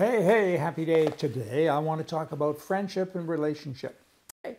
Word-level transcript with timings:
Hey, 0.00 0.22
hey, 0.22 0.56
happy 0.56 0.86
day 0.86 1.08
today. 1.08 1.68
I 1.68 1.78
want 1.78 2.00
to 2.00 2.06
talk 2.06 2.32
about 2.32 2.58
friendship 2.58 3.16
and 3.16 3.28
relationship. 3.28 4.00
Hey, 4.42 4.56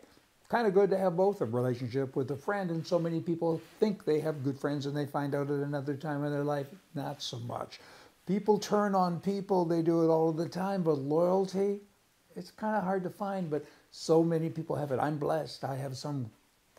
kind 0.50 0.68
of 0.68 0.76
good 0.76 0.92
to 0.92 0.98
have 1.00 1.18
both 1.18 1.42
a 1.42 1.46
relationship 1.46 2.16
with 2.16 2.30
a 2.30 2.38
friend, 2.38 2.70
and 2.70 2.86
so 2.86 3.00
many 3.00 3.20
people 3.20 3.60
think 3.80 4.06
they 4.06 4.20
have 4.20 4.44
good 4.44 4.56
friends 4.56 4.86
and 4.86 4.96
they 4.96 5.08
find 5.08 5.34
out 5.34 5.50
at 5.50 5.62
another 5.62 5.96
time 5.96 6.24
in 6.26 6.32
their 6.32 6.44
life, 6.44 6.68
not 6.94 7.24
so 7.24 7.40
much. 7.40 7.80
People 8.28 8.60
turn 8.60 8.94
on 8.94 9.20
people, 9.20 9.66
they 9.66 9.82
do 9.82 10.04
it 10.04 10.10
all 10.10 10.32
the 10.32 10.48
time, 10.48 10.84
but 10.84 11.00
loyalty, 11.00 11.80
it's 12.36 12.52
kind 12.52 12.76
of 12.76 12.84
hard 12.84 13.02
to 13.02 13.10
find, 13.10 13.50
but 13.50 13.66
so 13.90 14.24
many 14.24 14.48
people 14.48 14.76
have 14.76 14.92
it. 14.92 15.00
I'm 15.00 15.18
blessed. 15.18 15.64
I 15.64 15.76
have 15.76 15.98
some 15.98 16.30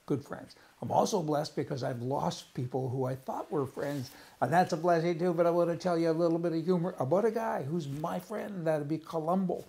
good 0.07 0.25
friends. 0.25 0.57
I'm 0.80 0.91
also 0.91 1.23
blessed 1.23 1.55
because 1.55 1.82
I've 1.82 2.02
lost 2.02 2.55
people 2.55 2.89
who 2.89 3.05
I 3.05 3.14
thought 3.14 3.51
were 3.51 3.66
friends, 3.66 4.11
and 4.41 4.52
that's 4.52 4.73
a 4.73 4.77
blessing 4.77 5.19
too. 5.19 5.32
But 5.32 5.46
I 5.46 5.51
want 5.51 5.71
to 5.71 5.77
tell 5.77 5.98
you 5.98 6.11
a 6.11 6.12
little 6.12 6.39
bit 6.39 6.52
of 6.52 6.64
humor 6.64 6.95
about 6.98 7.25
a 7.25 7.30
guy 7.30 7.62
who's 7.62 7.89
my 7.89 8.19
friend. 8.19 8.66
That'd 8.66 8.88
be 8.88 8.98
Columbo 8.98 9.65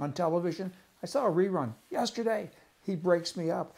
on 0.00 0.12
television. 0.12 0.72
I 1.02 1.06
saw 1.06 1.26
a 1.26 1.30
rerun 1.30 1.72
yesterday. 1.90 2.50
He 2.82 2.96
breaks 2.96 3.36
me 3.36 3.50
up, 3.50 3.76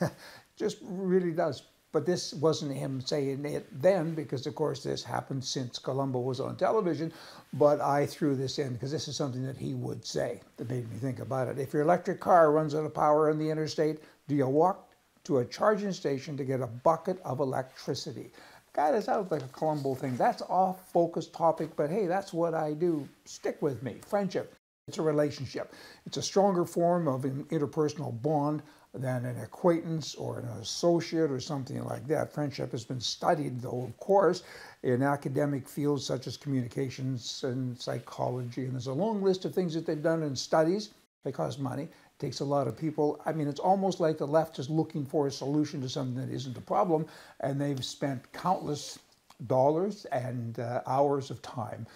just 0.56 0.78
really 0.82 1.32
does. 1.32 1.62
But 1.90 2.04
this 2.04 2.34
wasn't 2.34 2.76
him 2.76 3.00
saying 3.00 3.44
it 3.46 3.66
then, 3.80 4.14
because 4.14 4.46
of 4.46 4.54
course 4.54 4.82
this 4.82 5.02
happened 5.02 5.42
since 5.42 5.78
Columbo 5.78 6.20
was 6.20 6.40
on 6.40 6.56
television. 6.56 7.12
But 7.54 7.80
I 7.80 8.04
threw 8.04 8.36
this 8.36 8.58
in 8.58 8.74
because 8.74 8.92
this 8.92 9.08
is 9.08 9.16
something 9.16 9.44
that 9.46 9.56
he 9.56 9.72
would 9.72 10.04
say 10.04 10.40
that 10.58 10.68
made 10.68 10.90
me 10.90 10.98
think 10.98 11.20
about 11.20 11.48
it. 11.48 11.58
If 11.58 11.72
your 11.72 11.82
electric 11.82 12.20
car 12.20 12.52
runs 12.52 12.74
out 12.74 12.84
of 12.84 12.92
power 12.92 13.30
on 13.30 13.38
the 13.38 13.48
interstate, 13.48 14.00
do 14.28 14.34
you 14.34 14.46
walk 14.46 14.87
to 15.28 15.38
a 15.38 15.44
charging 15.44 15.92
station 15.92 16.38
to 16.38 16.42
get 16.42 16.62
a 16.62 16.66
bucket 16.66 17.20
of 17.22 17.40
electricity. 17.40 18.32
God, 18.72 18.94
it 18.94 19.04
sounds 19.04 19.30
like 19.30 19.42
a 19.42 19.48
Columbo 19.48 19.94
thing. 19.94 20.16
That's 20.16 20.40
off 20.48 20.90
focus 20.90 21.26
topic, 21.26 21.76
but 21.76 21.90
hey, 21.90 22.06
that's 22.06 22.32
what 22.32 22.54
I 22.54 22.72
do. 22.72 23.06
Stick 23.26 23.60
with 23.60 23.82
me. 23.82 23.96
Friendship. 24.06 24.54
It's 24.86 24.96
a 24.96 25.02
relationship. 25.02 25.74
It's 26.06 26.16
a 26.16 26.22
stronger 26.22 26.64
form 26.64 27.08
of 27.08 27.26
an 27.26 27.44
interpersonal 27.50 28.22
bond 28.22 28.62
than 28.94 29.26
an 29.26 29.38
acquaintance 29.40 30.14
or 30.14 30.38
an 30.38 30.48
associate 30.62 31.30
or 31.30 31.40
something 31.40 31.84
like 31.84 32.06
that. 32.08 32.32
Friendship 32.32 32.72
has 32.72 32.86
been 32.86 33.00
studied, 33.00 33.60
though, 33.60 33.82
of 33.82 33.94
course, 33.98 34.44
in 34.82 35.02
academic 35.02 35.68
fields 35.68 36.06
such 36.06 36.26
as 36.26 36.38
communications 36.38 37.44
and 37.44 37.78
psychology. 37.78 38.64
And 38.64 38.72
there's 38.72 38.86
a 38.86 38.94
long 38.94 39.22
list 39.22 39.44
of 39.44 39.54
things 39.54 39.74
that 39.74 39.84
they've 39.84 40.02
done 40.02 40.22
in 40.22 40.34
studies. 40.34 40.88
They 41.22 41.32
cost 41.32 41.60
money 41.60 41.88
takes 42.18 42.40
a 42.40 42.44
lot 42.44 42.66
of 42.66 42.76
people. 42.76 43.20
I 43.24 43.32
mean, 43.32 43.48
it's 43.48 43.60
almost 43.60 44.00
like 44.00 44.18
the 44.18 44.26
left 44.26 44.58
is 44.58 44.68
looking 44.68 45.06
for 45.06 45.26
a 45.26 45.30
solution 45.30 45.80
to 45.82 45.88
something 45.88 46.26
that 46.26 46.32
isn't 46.32 46.56
a 46.56 46.60
problem, 46.60 47.06
and 47.40 47.60
they've 47.60 47.84
spent 47.84 48.32
countless 48.32 48.98
dollars 49.46 50.04
and 50.06 50.58
uh, 50.58 50.82
hours 50.86 51.30
of 51.30 51.40
time 51.42 51.86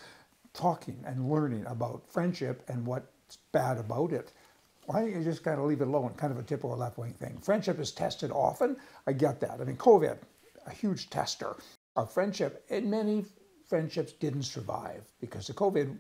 talking 0.55 1.03
and 1.07 1.29
learning 1.31 1.65
about 1.67 2.07
friendship 2.09 2.63
and 2.69 2.87
what's 2.87 3.39
bad 3.51 3.79
about 3.79 4.13
it. 4.13 4.33
Why 4.87 5.01
don't 5.01 5.13
you 5.13 5.25
just 5.25 5.43
kind 5.43 5.59
of 5.59 5.67
leave 5.67 5.81
it 5.81 5.89
alone? 5.89 6.13
Kind 6.17 6.33
of 6.33 6.39
a 6.39 6.43
typical 6.43 6.77
left 6.77 6.99
wing 6.99 7.15
thing. 7.15 7.39
Friendship 7.41 7.79
is 7.81 7.93
tested 7.93 8.31
often. 8.31 8.77
I 9.07 9.13
get 9.13 9.41
that. 9.41 9.61
I 9.61 9.65
mean, 9.65 9.77
COVID, 9.77 10.19
a 10.67 10.71
huge 10.71 11.09
tester 11.11 11.57
of 11.97 12.13
friendship, 12.13 12.65
and 12.71 12.91
many 12.91 13.25
friendships 13.65 14.13
didn't 14.13 14.43
survive 14.43 15.05
because 15.21 15.49
of 15.49 15.57
COVID 15.57 15.97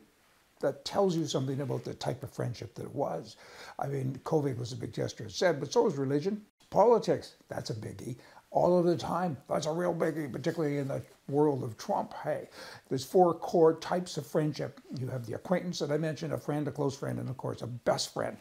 that 0.63 0.85
tells 0.85 1.17
you 1.17 1.27
something 1.27 1.61
about 1.61 1.85
the 1.85 1.95
type 1.95 2.23
of 2.23 2.31
friendship 2.31 2.75
that 2.75 2.85
it 2.85 2.95
was. 2.95 3.37
I 3.79 3.87
mean, 3.87 4.19
COVID 4.25 4.59
was 4.59 4.73
a 4.73 4.77
big 4.77 4.93
gesture, 4.93 5.25
it 5.25 5.33
said, 5.33 5.61
but 5.61 5.73
so 5.73 5.83
was 5.83 5.97
religion. 5.97 6.43
Politics, 6.71 7.35
that's 7.49 7.71
a 7.71 7.75
biggie. 7.75 8.17
All 8.51 8.79
of 8.79 8.85
the 8.85 8.97
time, 8.97 9.37
that's 9.49 9.67
a 9.67 9.73
real 9.73 9.95
biggie, 9.95 10.31
particularly 10.31 10.79
in 10.79 10.89
the 10.89 11.03
world 11.29 11.63
of 11.63 11.77
Trump. 11.77 12.15
Hey, 12.23 12.49
there's 12.89 13.05
four 13.05 13.35
core 13.35 13.79
types 13.79 14.17
of 14.17 14.27
friendship. 14.27 14.81
You 14.99 15.09
have 15.09 15.27
the 15.27 15.35
acquaintance 15.35 15.79
that 15.79 15.91
I 15.91 15.99
mentioned, 15.99 16.33
a 16.33 16.39
friend, 16.39 16.67
a 16.69 16.71
close 16.71 16.97
friend, 16.97 17.19
and 17.19 17.29
of 17.29 17.37
course, 17.37 17.63
a 17.63 17.67
best 17.67 18.13
friend. 18.13 18.37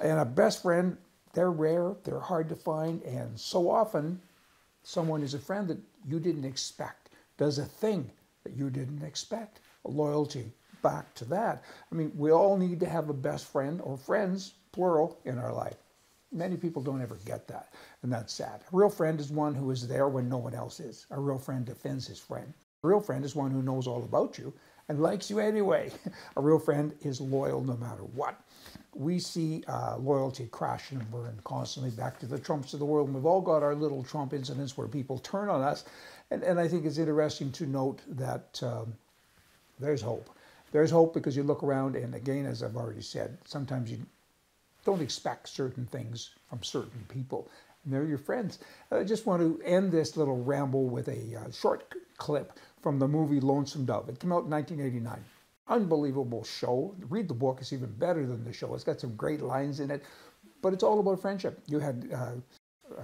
And 0.00 0.18
a 0.18 0.24
best 0.24 0.62
friend, 0.62 0.96
they're 1.32 1.50
rare, 1.50 1.94
they're 2.04 2.20
hard 2.20 2.48
to 2.50 2.56
find, 2.56 3.02
and 3.02 3.38
so 3.38 3.70
often, 3.70 4.20
someone 4.82 5.22
is 5.22 5.34
a 5.34 5.38
friend 5.38 5.68
that 5.68 5.78
you 6.06 6.18
didn't 6.18 6.44
expect, 6.44 7.10
does 7.36 7.58
a 7.58 7.64
thing 7.64 8.10
that 8.44 8.56
you 8.56 8.68
didn't 8.68 9.02
expect. 9.02 9.60
Loyalty, 9.84 10.52
back 10.82 11.14
to 11.14 11.24
that. 11.26 11.64
I 11.90 11.94
mean, 11.94 12.12
we 12.16 12.30
all 12.30 12.56
need 12.56 12.80
to 12.80 12.88
have 12.88 13.08
a 13.08 13.14
best 13.14 13.46
friend 13.46 13.80
or 13.82 13.96
friends, 13.96 14.54
plural, 14.72 15.18
in 15.24 15.38
our 15.38 15.52
life. 15.52 15.76
Many 16.32 16.56
people 16.56 16.82
don't 16.82 17.02
ever 17.02 17.18
get 17.24 17.46
that, 17.48 17.72
and 18.02 18.12
that's 18.12 18.32
sad. 18.32 18.62
A 18.72 18.76
real 18.76 18.88
friend 18.88 19.20
is 19.20 19.30
one 19.30 19.54
who 19.54 19.70
is 19.70 19.86
there 19.86 20.08
when 20.08 20.28
no 20.28 20.38
one 20.38 20.54
else 20.54 20.80
is. 20.80 21.06
A 21.10 21.20
real 21.20 21.38
friend 21.38 21.64
defends 21.64 22.06
his 22.06 22.18
friend. 22.18 22.52
A 22.82 22.88
real 22.88 23.00
friend 23.00 23.24
is 23.24 23.36
one 23.36 23.50
who 23.50 23.62
knows 23.62 23.86
all 23.86 24.02
about 24.02 24.38
you 24.38 24.52
and 24.88 25.00
likes 25.00 25.30
you 25.30 25.38
anyway. 25.38 25.90
A 26.36 26.40
real 26.40 26.58
friend 26.58 26.94
is 27.02 27.20
loyal 27.20 27.62
no 27.62 27.76
matter 27.76 28.02
what. 28.02 28.40
We 28.94 29.18
see 29.18 29.62
uh, 29.68 29.96
loyalty 29.98 30.46
crash 30.46 30.90
and 30.90 31.10
burn 31.10 31.38
constantly 31.44 31.90
back 31.90 32.18
to 32.20 32.26
the 32.26 32.38
Trumps 32.38 32.74
of 32.74 32.78
the 32.80 32.84
world. 32.84 33.06
And 33.06 33.14
we've 33.16 33.26
all 33.26 33.40
got 33.40 33.62
our 33.62 33.74
little 33.74 34.02
Trump 34.02 34.32
incidents 34.32 34.76
where 34.76 34.88
people 34.88 35.18
turn 35.18 35.48
on 35.48 35.62
us. 35.62 35.84
And, 36.30 36.42
and 36.42 36.58
I 36.58 36.68
think 36.68 36.84
it's 36.84 36.98
interesting 36.98 37.52
to 37.52 37.66
note 37.66 38.00
that 38.08 38.60
um, 38.62 38.94
there's 39.78 40.02
hope 40.02 40.28
there's 40.72 40.90
hope 40.90 41.12
because 41.12 41.36
you 41.36 41.42
look 41.42 41.62
around, 41.62 41.96
and 41.96 42.14
again, 42.14 42.46
as 42.46 42.62
I've 42.62 42.76
already 42.76 43.02
said, 43.02 43.36
sometimes 43.44 43.90
you 43.90 43.98
don't 44.84 45.02
expect 45.02 45.48
certain 45.48 45.86
things 45.86 46.30
from 46.48 46.62
certain 46.62 47.04
people, 47.08 47.50
and 47.84 47.92
they're 47.92 48.06
your 48.06 48.18
friends. 48.18 48.58
I 48.90 49.04
just 49.04 49.26
want 49.26 49.42
to 49.42 49.62
end 49.64 49.92
this 49.92 50.16
little 50.16 50.42
ramble 50.42 50.86
with 50.88 51.08
a 51.08 51.36
uh, 51.36 51.50
short 51.52 51.94
clip 52.16 52.58
from 52.80 52.98
the 52.98 53.06
movie 53.06 53.38
Lonesome 53.38 53.84
Dove. 53.84 54.08
It 54.08 54.18
came 54.18 54.32
out 54.32 54.44
in 54.44 54.50
1989. 54.50 55.22
Unbelievable 55.68 56.42
show. 56.42 56.94
Read 57.08 57.28
the 57.28 57.34
book, 57.34 57.58
it's 57.60 57.72
even 57.72 57.92
better 57.92 58.26
than 58.26 58.42
the 58.42 58.52
show. 58.52 58.74
It's 58.74 58.82
got 58.82 58.98
some 58.98 59.14
great 59.14 59.42
lines 59.42 59.78
in 59.78 59.90
it, 59.90 60.02
but 60.62 60.72
it's 60.72 60.82
all 60.82 61.00
about 61.00 61.20
friendship. 61.20 61.60
You 61.66 61.80
had 61.80 62.08
uh, 62.14 62.32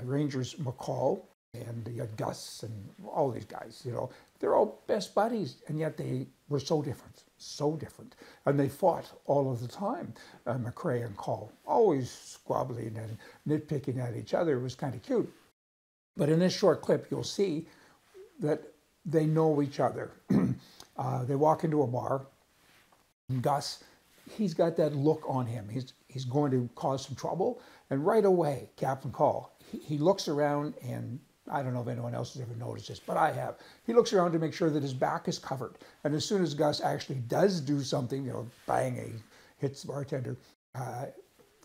Rangers 0.02 0.54
McCall, 0.54 1.20
and 1.54 1.86
you 1.94 2.00
had 2.00 2.16
Gus, 2.16 2.62
and 2.62 2.90
all 3.06 3.30
these 3.30 3.44
guys, 3.44 3.82
you 3.84 3.92
know. 3.92 4.10
They're 4.40 4.54
all 4.54 4.82
best 4.86 5.14
buddies, 5.14 5.56
and 5.68 5.78
yet 5.78 5.96
they 5.96 6.26
were 6.48 6.60
so 6.60 6.82
different 6.82 7.24
so 7.38 7.76
different. 7.76 8.14
And 8.46 8.58
they 8.58 8.68
fought 8.68 9.10
all 9.26 9.50
of 9.50 9.60
the 9.60 9.68
time, 9.68 10.14
uh, 10.46 10.54
McCrae 10.54 11.04
and 11.04 11.16
Call, 11.16 11.52
always 11.66 12.10
squabbling 12.10 12.96
and 12.96 13.16
nitpicking 13.48 13.98
at 13.98 14.16
each 14.16 14.34
other. 14.34 14.58
It 14.58 14.62
was 14.62 14.74
kind 14.74 14.94
of 14.94 15.02
cute. 15.02 15.32
But 16.16 16.28
in 16.28 16.38
this 16.38 16.56
short 16.56 16.82
clip, 16.82 17.06
you'll 17.10 17.22
see 17.24 17.66
that 18.40 18.62
they 19.04 19.26
know 19.26 19.62
each 19.62 19.80
other. 19.80 20.10
uh, 20.96 21.24
they 21.24 21.36
walk 21.36 21.64
into 21.64 21.82
a 21.82 21.86
bar, 21.86 22.26
Gus, 23.40 23.84
he's 24.30 24.54
got 24.54 24.76
that 24.76 24.94
look 24.94 25.22
on 25.26 25.46
him. 25.46 25.68
He's, 25.68 25.92
he's 26.08 26.24
going 26.24 26.50
to 26.52 26.68
cause 26.74 27.06
some 27.06 27.14
trouble. 27.16 27.60
And 27.90 28.04
right 28.04 28.24
away, 28.24 28.70
Captain 28.76 29.10
Call, 29.10 29.54
he, 29.70 29.78
he 29.78 29.98
looks 29.98 30.28
around 30.28 30.74
and 30.82 31.20
I 31.50 31.62
don't 31.62 31.74
know 31.74 31.82
if 31.82 31.88
anyone 31.88 32.14
else 32.14 32.34
has 32.34 32.42
ever 32.42 32.54
noticed 32.54 32.88
this, 32.88 33.00
but 33.00 33.16
I 33.16 33.32
have. 33.32 33.56
He 33.86 33.92
looks 33.92 34.12
around 34.12 34.32
to 34.32 34.38
make 34.38 34.52
sure 34.52 34.70
that 34.70 34.82
his 34.82 34.94
back 34.94 35.28
is 35.28 35.38
covered. 35.38 35.74
And 36.04 36.14
as 36.14 36.24
soon 36.24 36.42
as 36.42 36.54
Gus 36.54 36.80
actually 36.80 37.20
does 37.28 37.60
do 37.60 37.82
something, 37.82 38.24
you 38.24 38.32
know, 38.32 38.46
bang, 38.66 38.98
a 38.98 39.60
hits 39.60 39.82
the 39.82 39.88
bartender, 39.88 40.36
uh, 40.74 41.06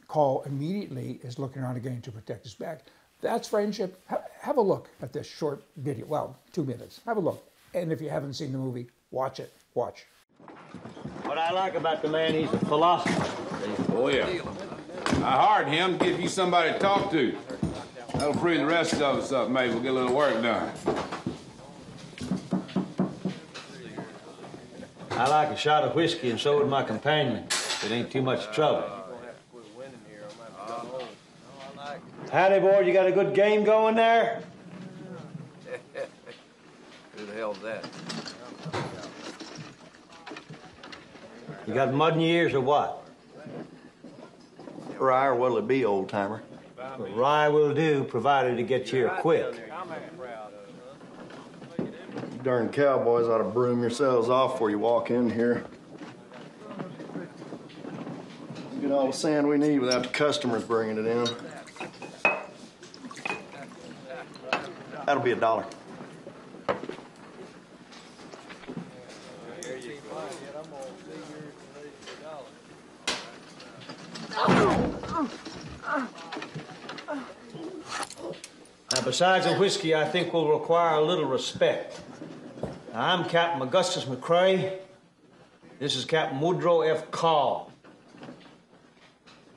Call 0.08 0.44
immediately 0.44 1.20
is 1.24 1.40
looking 1.40 1.64
around 1.64 1.76
again 1.76 2.00
to 2.02 2.12
protect 2.12 2.44
his 2.44 2.54
back. 2.54 2.82
That's 3.22 3.48
friendship. 3.48 4.00
Ha- 4.10 4.22
have 4.42 4.58
a 4.58 4.62
look 4.62 4.90
at 5.02 5.12
this 5.12 5.26
short 5.26 5.64
video. 5.78 6.06
Well, 6.06 6.38
two 6.52 6.64
minutes. 6.64 7.02
Have 7.08 7.18
a 7.18 7.20
look. 7.20 7.44
And 7.74 7.92
if 7.92 8.00
you 8.00 8.10
haven't 8.10 8.34
seen 8.34 8.52
the 8.52 8.60
movie, 8.60 8.88
watch 9.10 9.40
it. 9.40 9.52
Watch. 9.74 10.06
What 11.24 11.38
I 11.38 11.52
like 11.52 11.74
about 11.74 12.02
the 12.04 12.10
man, 12.10 12.34
he's 12.34 12.52
a 12.54 12.60
philosopher. 12.60 13.32
Oh, 13.94 14.10
yeah. 14.10 14.28
I 15.26 15.32
hired 15.32 15.68
him 15.70 15.98
to 15.98 16.06
give 16.06 16.20
you 16.20 16.28
somebody 16.28 16.74
to 16.74 16.80
talk 16.80 17.10
to. 17.12 17.36
That'll 18.14 18.34
free 18.34 18.58
the 18.58 18.66
rest 18.66 18.94
of 18.94 19.18
us 19.18 19.32
up, 19.32 19.50
maybe. 19.50 19.74
We'll 19.74 19.84
get 19.84 19.92
a 19.92 19.94
little 19.94 20.16
work 20.16 20.42
done. 20.42 20.72
I 25.12 25.28
like 25.30 25.50
a 25.50 25.58
shot 25.58 25.84
of 25.84 25.96
whiskey, 25.96 26.30
and 26.30 26.40
so 26.40 26.58
would 26.58 26.70
my 26.70 26.84
companion. 26.84 27.46
It 27.84 27.92
ain't 27.92 28.12
too 28.12 28.22
much 28.22 28.54
trouble. 28.54 28.90
Howdy, 32.32 32.60
boy. 32.62 32.80
You 32.80 32.94
got 32.94 33.08
a 33.08 33.12
good 33.12 33.36
game 33.36 33.64
going 33.64 33.96
there? 33.96 34.42
Who 37.16 37.26
the 37.26 37.34
hell's 37.34 37.60
that? 37.60 37.86
You 41.68 41.74
got 41.74 41.94
mud 41.94 42.16
in 42.16 42.22
your 42.22 42.30
ears 42.30 42.54
or 42.54 42.62
what? 42.62 43.04
Rye, 44.98 45.28
or 45.28 45.36
what'll 45.36 45.58
it 45.60 45.68
be, 45.68 45.86
old 45.86 46.10
timer? 46.10 46.42
Rye 47.00 47.50
will 47.50 47.74
do, 47.74 48.04
provided 48.04 48.60
it 48.60 48.64
gets 48.64 48.92
here 48.92 49.10
quick. 49.20 49.70
You 51.80 51.92
darn 52.44 52.70
cowboys 52.70 53.28
ought 53.28 53.40
to 53.40 53.44
broom 53.44 53.82
yourselves 53.82 54.30
off 54.30 54.54
before 54.54 54.70
you 54.70 54.80
walk 54.80 55.10
in 55.10 55.30
here. 55.30 55.66
Get 58.82 58.92
all 58.92 59.08
the 59.08 59.14
sand 59.14 59.48
we 59.48 59.58
need 59.58 59.80
without 59.80 60.04
the 60.04 60.10
customers 60.10 60.64
bringing 60.64 60.98
it 60.98 61.06
in. 61.06 61.28
That'll 65.06 65.24
be 65.24 65.32
a 65.32 65.36
dollar. 65.36 65.66
Besides 79.04 79.46
the 79.46 79.54
whiskey, 79.56 79.94
I 79.94 80.06
think 80.06 80.34
will 80.34 80.58
require 80.58 80.96
a 80.96 81.02
little 81.02 81.26
respect. 81.26 82.00
I'm 82.94 83.26
Captain 83.26 83.62
Augustus 83.62 84.06
McCrae. 84.06 84.78
This 85.80 85.96
is 85.96 86.06
Captain 86.06 86.40
Woodrow 86.40 86.82
F. 86.82 87.12
Call. 87.12 87.72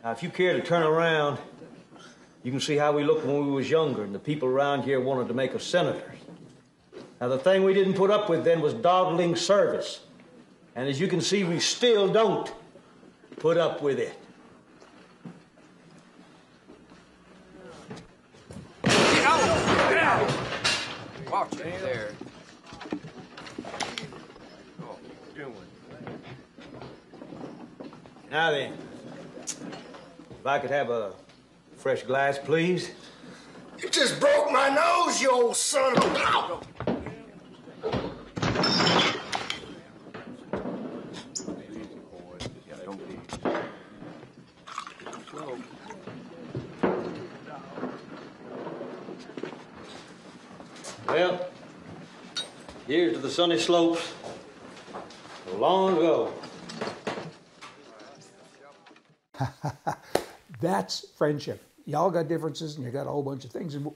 Now, 0.03 0.13
if 0.13 0.23
you 0.23 0.31
care 0.31 0.55
to 0.55 0.63
turn 0.63 0.83
around, 0.83 1.39
you 2.43 2.51
can 2.51 2.61
see 2.61 2.77
how 2.77 2.93
we 2.93 3.05
looked 3.05 3.25
when 3.25 3.47
we 3.47 3.53
was 3.53 3.71
younger, 3.71 4.03
and 4.03 4.15
the 4.15 4.19
people 4.19 4.49
around 4.49 4.83
here 4.83 5.01
wanted 5.01 5.29
to 5.29 5.35
make 5.35 5.55
us 5.55 5.65
senators. 5.65 6.19
Now, 7.21 7.29
the 7.29 7.39
thing 7.39 7.65
we 7.65 7.75
didn't 7.75 7.95
put 7.95 8.11
up 8.11 8.29
with 8.29 8.45
then 8.45 8.61
was 8.61 8.75
dawdling 8.75 9.37
service. 9.37 10.01
And 10.75 10.89
as 10.89 11.01
you 11.01 11.09
can 11.09 11.21
see, 11.21 11.45
we 11.45 11.61
still 11.61 12.13
don't 12.13 12.53
put 13.37 13.57
up 13.57 13.81
with 13.81 13.99
it. 13.99 14.15
Watch 21.37 21.53
it 21.61 21.83
there. 21.83 22.13
Now 28.31 28.51
then, 28.53 28.73
if 29.45 30.47
I 30.47 30.59
could 30.59 30.71
have 30.71 30.89
a 30.89 31.13
fresh 31.77 32.05
glass, 32.05 32.39
please. 32.39 32.91
You 33.83 33.91
just 33.91 34.19
broke 34.19 34.51
my 34.51 34.71
nose, 34.71 35.21
you 35.21 35.31
old 35.31 35.57
son 35.57 35.95
of 35.99 36.05
a. 36.15 36.76
Well, 51.17 51.49
here's 52.87 53.15
to 53.15 53.19
the 53.21 53.31
sunny 53.31 53.59
slopes 53.59 54.13
long 55.55 55.97
ago. 55.97 56.31
That's 60.61 61.09
friendship. 61.17 61.63
Y'all 61.87 62.11
got 62.11 62.29
differences 62.29 62.77
and 62.77 62.85
you 62.85 62.91
got 62.91 63.07
a 63.07 63.11
whole 63.11 63.23
bunch 63.23 63.47
of 63.47 63.51
things, 63.51 63.77
and 63.77 63.91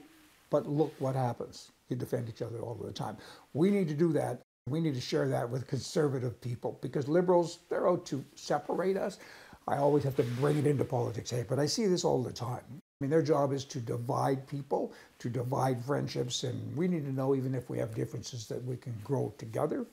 but 0.49 0.67
look 0.67 0.95
what 0.97 1.13
happens. 1.13 1.69
You 1.89 1.95
defend 1.95 2.27
each 2.27 2.41
other 2.41 2.57
all 2.57 2.73
the 2.73 2.91
time. 2.91 3.17
We 3.53 3.69
need 3.69 3.87
to 3.89 3.93
do 3.93 4.11
that. 4.13 4.41
We 4.67 4.79
need 4.79 4.95
to 4.95 5.01
share 5.01 5.27
that 5.27 5.47
with 5.47 5.67
conservative 5.67 6.41
people 6.41 6.79
because 6.81 7.07
liberals, 7.07 7.59
they're 7.69 7.87
out 7.87 8.03
to 8.07 8.25
separate 8.33 8.97
us. 8.97 9.19
I 9.67 9.77
always 9.77 10.03
have 10.05 10.15
to 10.15 10.23
bring 10.23 10.57
it 10.57 10.65
into 10.65 10.85
politics, 10.85 11.29
hey, 11.29 11.45
but 11.47 11.59
I 11.59 11.67
see 11.67 11.85
this 11.85 12.03
all 12.03 12.23
the 12.23 12.33
time. 12.33 12.80
I 13.01 13.03
mean, 13.03 13.09
their 13.09 13.23
job 13.23 13.51
is 13.51 13.65
to 13.65 13.79
divide 13.79 14.45
people, 14.47 14.93
to 15.17 15.27
divide 15.27 15.83
friendships, 15.83 16.43
and 16.43 16.77
we 16.77 16.87
need 16.87 17.03
to 17.05 17.11
know, 17.11 17.33
even 17.33 17.55
if 17.55 17.67
we 17.67 17.79
have 17.79 17.95
differences, 17.95 18.47
that 18.47 18.63
we 18.63 18.77
can 18.77 18.93
grow 19.03 19.33
together. 19.39 19.87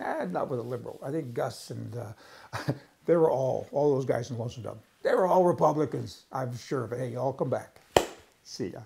Eh, 0.00 0.24
not 0.30 0.48
with 0.48 0.58
a 0.58 0.62
liberal. 0.62 0.98
I 1.04 1.10
think 1.10 1.34
Gus 1.34 1.68
and 1.68 1.94
uh, 1.94 2.72
they 3.04 3.16
were 3.16 3.30
all, 3.30 3.68
all 3.70 3.94
those 3.94 4.06
guys 4.06 4.30
in 4.30 4.38
Lonesome 4.38 4.62
Dove, 4.62 4.78
they 5.02 5.12
were 5.14 5.26
all 5.26 5.44
Republicans, 5.44 6.24
I'm 6.32 6.56
sure. 6.56 6.86
But 6.86 7.00
hey, 7.00 7.10
y'all 7.10 7.34
come 7.34 7.50
back. 7.50 7.82
See 8.44 8.68
ya. 8.68 8.80